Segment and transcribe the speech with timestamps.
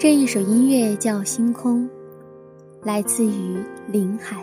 [0.00, 1.84] 这一首音乐叫《星空》，
[2.82, 4.42] 来自于林海。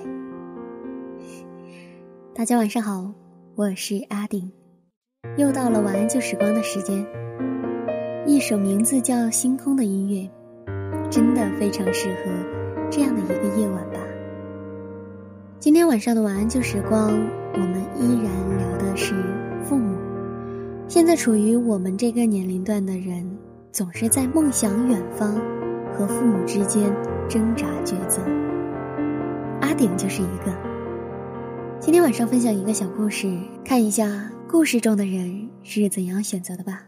[2.31, 3.11] 大家晚上好，
[3.55, 4.52] 我是阿顶，
[5.35, 7.03] 又到了晚安旧时光的时间。
[8.28, 10.30] 一首名字叫《星空》的音乐，
[11.09, 14.00] 真的非常适合这样的一个夜晚吧。
[15.59, 17.09] 今天晚上的晚安旧时光，
[17.53, 19.16] 我们依然聊的是
[19.63, 19.97] 父母。
[20.88, 23.28] 现在处于我们这个年龄段的人。
[23.71, 25.35] 总是在梦想远方
[25.93, 26.91] 和父母之间
[27.27, 28.21] 挣扎抉择。
[29.61, 30.51] 阿顶就是一个。
[31.79, 33.27] 今天晚上分享一个小故事，
[33.63, 36.81] 看一下故事中的人是怎样选择的吧。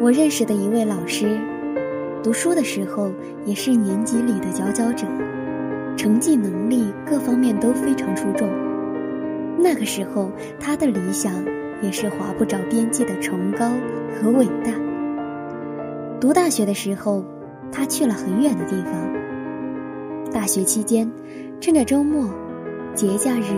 [0.00, 1.40] 我认识的一位老师，
[2.22, 3.10] 读书的时候
[3.46, 5.06] 也是年级里的佼佼者，
[5.96, 8.48] 成绩、能力各方面都非常出众。
[9.58, 11.32] 那个时候，他的理想。
[11.80, 13.70] 也是划不着边际的崇高
[14.14, 14.72] 和伟大。
[16.20, 17.24] 读大学的时候，
[17.70, 20.32] 他去了很远的地方。
[20.32, 21.10] 大学期间，
[21.60, 22.28] 趁着周末、
[22.94, 23.54] 节假日，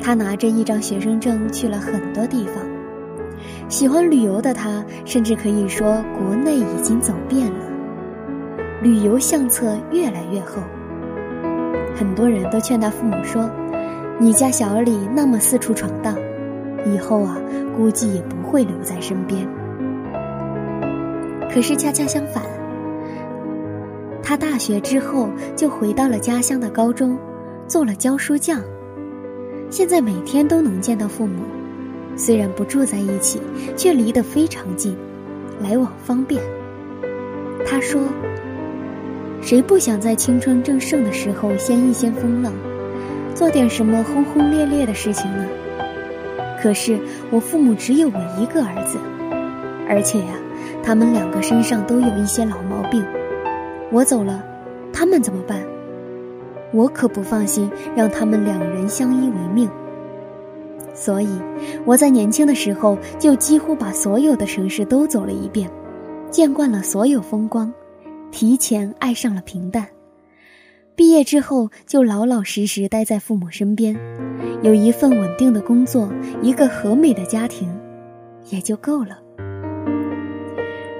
[0.00, 2.54] 他拿着一张学生证去了很多地方。
[3.68, 7.66] 喜欢旅游的他，甚至可以说国内已经走遍了，
[8.82, 10.62] 旅游相册越来越厚。
[11.96, 13.50] 很多人都劝他父母说
[14.20, 16.16] ：“你家小李那么四处闯荡。”
[16.86, 17.36] 以后啊，
[17.76, 19.46] 估计也不会留在身边。
[21.50, 22.42] 可是恰恰相反，
[24.22, 27.18] 他大学之后就回到了家乡的高中，
[27.66, 28.62] 做了教书匠。
[29.70, 31.42] 现在每天都能见到父母，
[32.16, 33.40] 虽然不住在一起，
[33.76, 34.96] 却离得非常近，
[35.60, 36.40] 来往方便。
[37.66, 38.00] 他说
[39.42, 42.52] ：“谁不想在青春正盛的时候掀一掀风浪，
[43.34, 45.46] 做点什么轰轰烈烈的事情呢？”
[46.62, 46.98] 可是
[47.30, 48.98] 我父母只有我一个儿子，
[49.88, 50.34] 而且呀，
[50.82, 53.04] 他们两个身上都有一些老毛病。
[53.90, 54.44] 我走了，
[54.92, 55.62] 他们怎么办？
[56.72, 59.70] 我可不放心让他们两人相依为命。
[60.94, 61.28] 所以
[61.84, 65.70] 我在年轻的时候就几乎把所有的城市都走了一遍，
[66.30, 67.72] 见惯了所有风光，
[68.30, 69.86] 提前爱上了平淡。
[70.98, 73.96] 毕业之后就老老实实待在父母身边。
[74.62, 77.72] 有一份稳定的工作，一个和美的家庭，
[78.50, 79.16] 也就够了。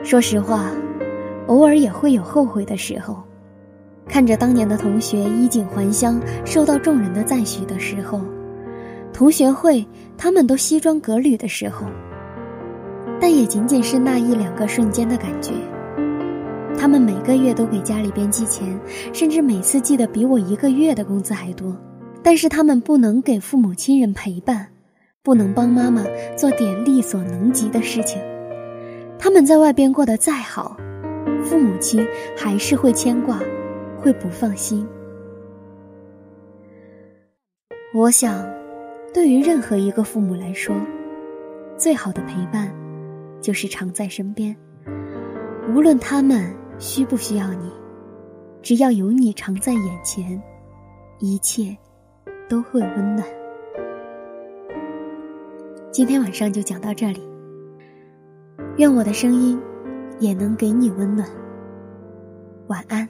[0.04, 0.70] 说实话，
[1.48, 3.20] 偶尔也会有后悔的时候，
[4.06, 8.20] 看着当年的同学衣锦还乡，受到众人的赞许的时候，
[9.12, 9.84] 同学会
[10.16, 11.88] 他们都西装革履的时候，
[13.20, 15.50] 但也仅仅是那一两个瞬间的感觉。
[16.78, 18.78] 他们每个月都给家里边寄钱，
[19.12, 21.76] 甚至每次寄的比我一个月的工资还多。
[22.22, 24.68] 但是他们不能给父母亲人陪伴，
[25.24, 26.04] 不能帮妈妈
[26.36, 28.22] 做点力所能及的事情。
[29.18, 30.76] 他们在外边过得再好，
[31.42, 32.06] 父母亲
[32.36, 33.40] 还是会牵挂，
[33.96, 34.86] 会不放心。
[37.92, 38.46] 我想，
[39.12, 40.76] 对于任何一个父母来说，
[41.76, 42.72] 最好的陪伴，
[43.40, 44.54] 就是常在身边。
[45.74, 47.70] 无论他们需不需要你，
[48.62, 50.42] 只要有你常在眼前，
[51.18, 51.76] 一切。
[52.48, 53.22] 都会温暖。
[55.92, 57.20] 今天晚上就讲到这里，
[58.78, 59.60] 愿我的声音
[60.18, 61.28] 也能给你温暖。
[62.68, 63.06] 晚安。